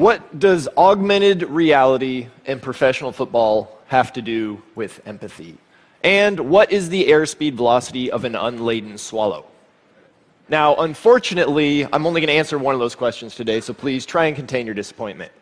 [0.00, 5.58] What does augmented reality in professional football have to do with empathy?
[6.02, 9.44] And what is the airspeed velocity of an unladen swallow?
[10.48, 14.24] Now, unfortunately, I'm only going to answer one of those questions today, so please try
[14.24, 15.32] and contain your disappointment.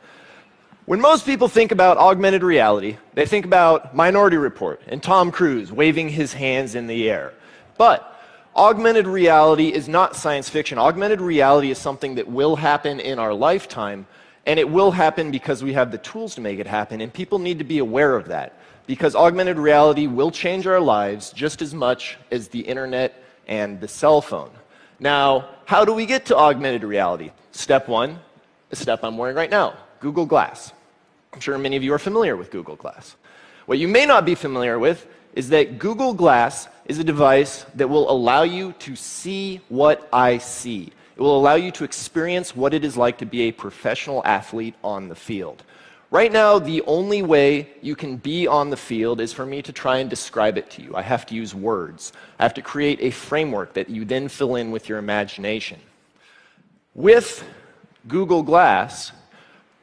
[0.87, 5.71] When most people think about augmented reality, they think about Minority Report and Tom Cruise
[5.71, 7.33] waving his hands in the air.
[7.77, 8.21] But
[8.57, 10.79] augmented reality is not science fiction.
[10.79, 14.09] Augmented reality is something that will happen in our lifetime,
[14.49, 17.39] and it will happen because we have the tools to make it happen, and people
[17.39, 18.59] need to be aware of that.
[18.87, 23.87] Because augmented reality will change our lives just as much as the internet and the
[23.87, 24.51] cell phone.
[24.99, 27.31] Now, how do we get to augmented reality?
[27.53, 28.21] Step one,
[28.71, 30.73] the step I'm wearing right now Google Glass.
[31.35, 33.17] I'm sure many of you are familiar with Google Glass.
[33.67, 37.89] What you may not be familiar with is that Google Glass is a device that
[37.89, 40.91] will allow you to see what I see.
[41.19, 44.77] It will allow you to experience what it is like to be a professional athlete
[44.85, 45.65] on the field.
[46.13, 49.73] Right now, the only way you can be on the field is for me to
[49.73, 50.95] try and describe it to you.
[50.95, 52.13] I have to use words.
[52.39, 55.81] I have to create a framework that you then fill in with your imagination.
[56.95, 57.45] With
[58.07, 59.11] Google Glass,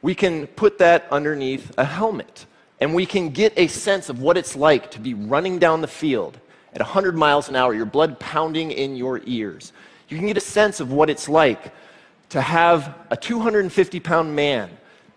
[0.00, 2.46] we can put that underneath a helmet
[2.80, 5.86] and we can get a sense of what it's like to be running down the
[5.86, 6.40] field
[6.72, 9.74] at 100 miles an hour, your blood pounding in your ears.
[10.08, 11.72] You can get a sense of what it's like
[12.30, 14.70] to have a 250 pound man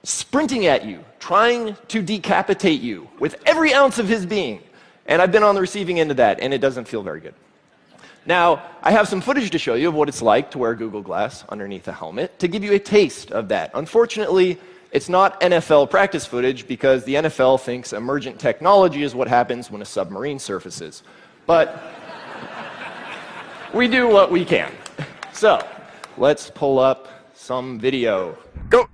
[0.03, 4.61] sprinting at you, trying to decapitate you with every ounce of his being.
[5.05, 7.33] And I've been on the receiving end of that, and it doesn't feel very good.
[8.25, 11.01] Now, I have some footage to show you of what it's like to wear Google
[11.01, 13.71] Glass underneath a helmet to give you a taste of that.
[13.73, 14.59] Unfortunately,
[14.91, 19.81] it's not NFL practice footage because the NFL thinks emergent technology is what happens when
[19.81, 21.03] a submarine surfaces.
[21.45, 21.81] But
[23.73, 24.71] we do what we can.
[25.33, 25.65] So,
[26.17, 28.37] let's pull up some video.
[28.69, 28.87] Go!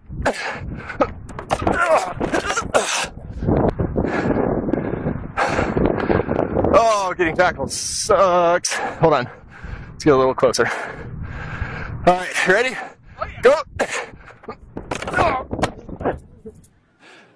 [6.78, 8.74] Oh, getting tackled sucks.
[8.74, 9.30] Hold on.
[9.92, 10.68] Let's get a little closer.
[12.08, 12.78] All right, ready?
[13.42, 13.54] Go!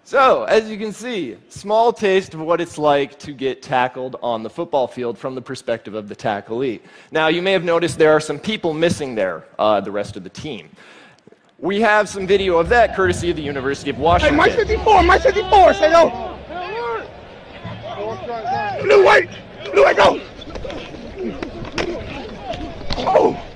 [0.09, 4.42] So, as you can see, small taste of what it's like to get tackled on
[4.42, 6.80] the football field from the perspective of the tacklee.
[7.12, 10.24] Now, you may have noticed there are some people missing there, uh, the rest of
[10.24, 10.72] the team.
[11.59, 14.40] We have some video of that courtesy of the University of Washington.
[14.40, 16.09] Hey, my 54, my 54, say no.
[18.81, 19.30] Blue, white,
[19.72, 20.22] blue, white, go.
[22.97, 23.49] Oh.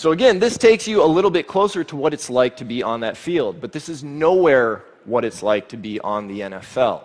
[0.00, 2.82] So, again, this takes you a little bit closer to what it's like to be
[2.82, 7.02] on that field, but this is nowhere what it's like to be on the NFL.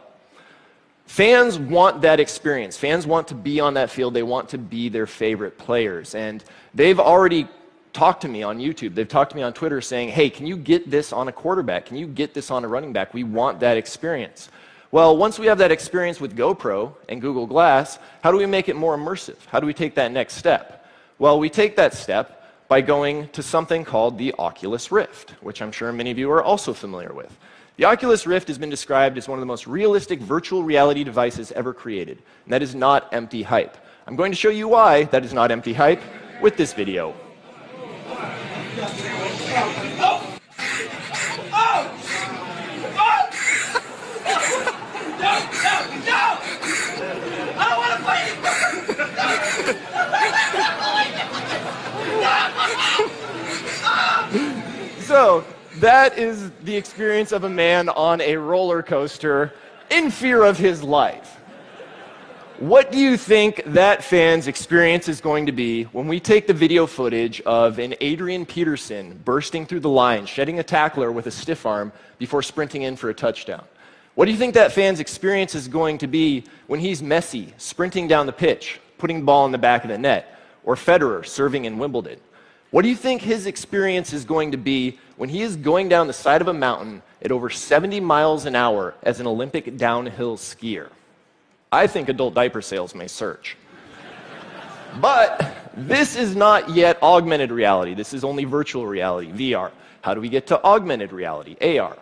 [1.05, 2.78] Fans want that experience.
[2.78, 4.13] Fans want to be on that field.
[4.13, 6.16] They want to be their favorite players.
[6.16, 6.41] And
[6.73, 7.50] they've already
[7.91, 8.95] talked to me on YouTube.
[8.95, 11.88] They've talked to me on Twitter saying, hey, can you get this on a quarterback?
[11.88, 13.13] Can you get this on a running back?
[13.13, 14.47] We want that experience.
[14.91, 18.69] Well, once we have that experience with GoPro and Google Glass, how do we make
[18.69, 19.35] it more immersive?
[19.47, 20.88] How do we take that next step?
[21.19, 22.34] Well, we take that step
[22.68, 26.44] by going to something called the Oculus Rift, which I'm sure many of you are
[26.44, 27.36] also familiar with.
[27.78, 31.52] The Oculus Rift has been described as one of the most realistic virtual reality devices
[31.52, 33.78] ever created, and that is not empty hype.
[34.08, 36.02] I'm going to show you why that is not empty hype
[36.42, 37.14] with this video.
[55.85, 59.53] That is the experience of a man on a roller coaster
[59.91, 61.40] in fear of his life.
[62.57, 66.56] What do you think that fan's experience is going to be when we take the
[66.56, 71.31] video footage of an Adrian Peterson bursting through the line, shedding a tackler with a
[71.31, 73.64] stiff arm before sprinting in for a touchdown?
[74.16, 78.08] What do you think that fan's experience is going to be when he's Messi sprinting
[78.08, 81.66] down the pitch, putting the ball in the back of the net, or Federer serving
[81.66, 82.20] in Wimbledon?
[82.75, 86.07] What do you think his experience is going to be when he is going down
[86.07, 90.35] the side of a mountain at over 70 miles an hour as an Olympic downhill
[90.35, 90.89] skier?
[91.72, 93.55] I think adult diaper sales may surge.
[94.99, 97.93] but this is not yet augmented reality.
[97.93, 99.72] This is only virtual reality, VR.
[100.01, 101.97] How do we get to augmented reality, AR?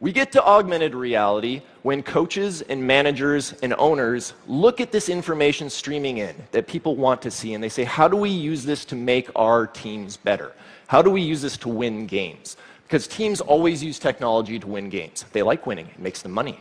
[0.00, 5.70] We get to augmented reality when coaches and managers and owners look at this information
[5.70, 8.84] streaming in that people want to see and they say, how do we use this
[8.86, 10.52] to make our teams better?
[10.88, 12.56] How do we use this to win games?
[12.82, 15.24] Because teams always use technology to win games.
[15.32, 16.60] They like winning, it makes them money.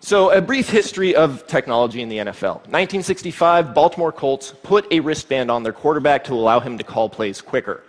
[0.00, 2.56] So, a brief history of technology in the NFL.
[2.68, 7.40] 1965, Baltimore Colts put a wristband on their quarterback to allow him to call plays
[7.40, 7.82] quicker.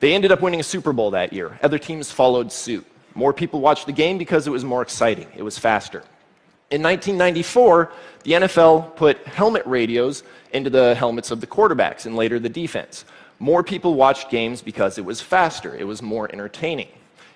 [0.00, 1.58] They ended up winning a Super Bowl that year.
[1.62, 2.86] Other teams followed suit.
[3.14, 6.02] More people watched the game because it was more exciting, it was faster.
[6.70, 7.92] In 1994,
[8.24, 10.22] the NFL put helmet radios
[10.52, 13.04] into the helmets of the quarterbacks and later the defense.
[13.38, 16.88] More people watched games because it was faster, it was more entertaining.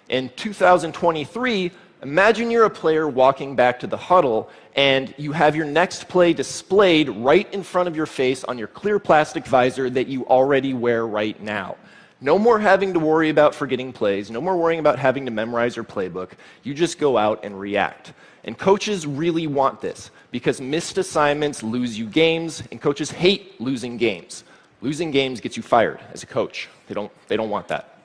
[0.08, 1.70] In 2023,
[2.02, 6.32] imagine you're a player walking back to the huddle and you have your next play
[6.32, 10.72] displayed right in front of your face on your clear plastic visor that you already
[10.72, 11.76] wear right now.
[12.20, 15.76] No more having to worry about forgetting plays, no more worrying about having to memorize
[15.76, 16.30] your playbook.
[16.62, 18.14] You just go out and react.
[18.44, 23.96] And coaches really want this because missed assignments lose you games, and coaches hate losing
[23.96, 24.44] games.
[24.80, 26.68] Losing games gets you fired as a coach.
[26.86, 27.98] They don't, they don't want that.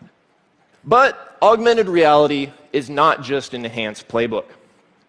[0.83, 4.45] But augmented reality is not just an enhanced playbook.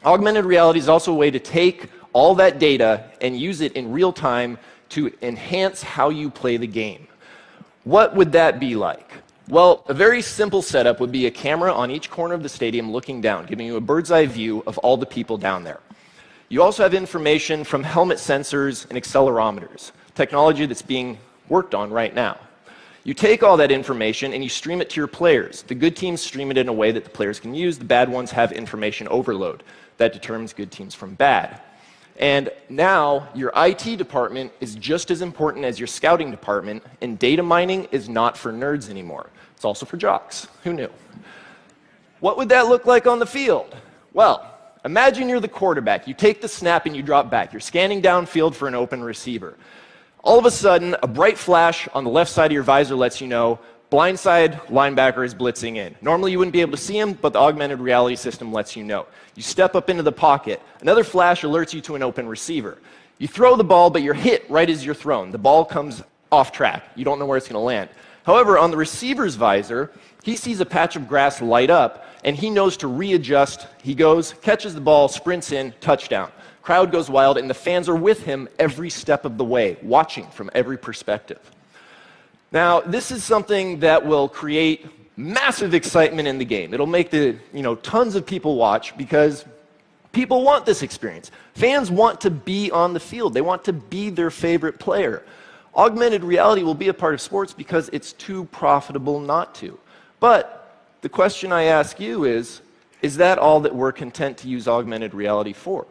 [0.05, 3.91] Augmented reality is also a way to take all that data and use it in
[3.91, 4.59] real time
[4.91, 7.09] to enhance how you play the game.
[7.85, 9.11] What would that be like?
[9.49, 12.93] Well, a very simple setup would be a camera on each corner of the stadium
[12.93, 15.81] looking down, giving you a bird's eye view of all the people down there.
[16.49, 21.19] You also have information from helmet sensors and accelerometers, technology that's being
[21.49, 22.39] worked on right now.
[23.03, 25.63] You take all that information and you stream it to your players.
[25.63, 28.09] The good teams stream it in a way that the players can use, the bad
[28.09, 29.65] ones have information overload
[29.97, 31.61] that determines good teams from bad.
[32.23, 37.43] And now your IT department is just as important as your scouting department, and data
[37.43, 39.29] mining is not for nerds anymore.
[39.57, 40.47] It's also for jocks.
[40.63, 40.89] Who knew?
[42.21, 43.75] What would that look like on the field?
[44.13, 46.07] Well, imagine you're the quarterback.
[46.07, 47.53] You take the snap and you drop back.
[47.53, 49.57] You're scanning downfield for an open receiver.
[50.23, 53.21] All of a sudden, a bright flash on the left side of your visor lets
[53.21, 53.59] you know
[53.93, 55.95] Blindside linebacker is blitzing in.
[56.01, 58.85] Normally you wouldn't be able to see him, but the augmented reality system lets you
[58.85, 59.05] know.
[59.35, 60.63] You step up into the pocket.
[60.81, 62.79] Another flash alerts you to an open receiver.
[63.19, 65.31] You throw the ball, but you're hit right as you're thrown.
[65.31, 66.85] The ball comes off track.
[66.97, 67.91] You don't know where it's going to land.
[68.25, 69.91] However, on the receiver's visor,
[70.23, 73.67] he sees a patch of grass light up, and he knows to readjust.
[73.83, 76.33] He goes, catches the ball, sprints in, touchdown.
[76.63, 80.27] Crowd goes wild, and the fans are with him every step of the way, watching
[80.29, 81.41] from every perspective.
[82.53, 86.75] Now, this is something that will create massive excitement in the game.
[86.75, 89.47] It'll make the, you know, tons of people watch because
[90.13, 91.31] people want this experience.
[91.55, 93.33] Fans want to be on the field.
[93.33, 95.23] They want to be their favorite player.
[95.75, 99.79] Augmented reality will be a part of sports because it's too profitable not to.
[100.21, 102.61] But the question I ask you is
[103.01, 105.87] is that all that we're content to use augmented reality for?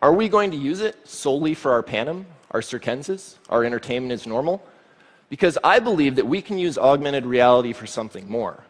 [0.00, 4.26] Are we going to use it solely for our Panem, our circenses, our entertainment is
[4.26, 4.62] normal?
[5.28, 8.64] Because I believe that we can use augmented reality for something more.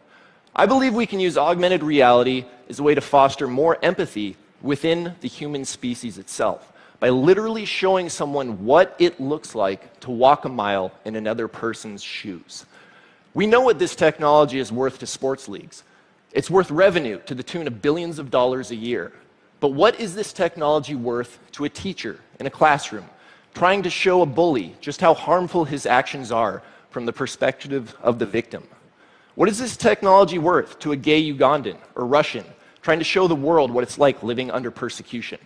[0.55, 5.15] I believe we can use augmented reality as a way to foster more empathy within
[5.21, 10.49] the human species itself by literally showing someone what it looks like to walk a
[10.49, 12.65] mile in another person's shoes.
[13.33, 15.83] We know what this technology is worth to sports leagues.
[16.33, 19.13] It's worth revenue to the tune of billions of dollars a year.
[19.59, 23.05] But what is this technology worth to a teacher in a classroom
[23.53, 28.19] trying to show a bully just how harmful his actions are from the perspective of
[28.19, 28.63] the victim.
[29.35, 32.45] What is this technology worth to a gay Ugandan or Russian
[32.81, 35.39] trying to show the world what it's like living under persecution?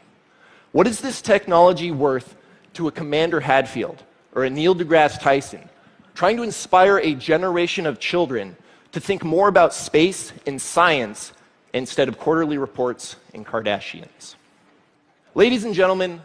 [0.71, 2.35] What is this technology worth
[2.73, 4.01] to a Commander Hadfield
[4.33, 5.69] or a Neil deGrasse Tyson
[6.15, 8.55] trying to inspire a generation of children
[8.91, 11.33] to think more about space and science
[11.73, 14.35] instead of quarterly reports and Kardashians?
[15.35, 16.21] Ladies and gentlemen,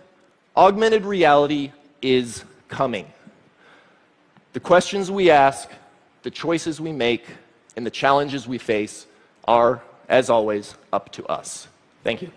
[0.59, 1.71] Augmented reality
[2.03, 3.07] is coming.
[4.55, 5.71] The questions we ask,
[6.25, 7.25] the choices we make,
[7.77, 9.07] and the challenges we face
[9.45, 11.69] are, as always, up to us.
[12.03, 12.33] Thank you.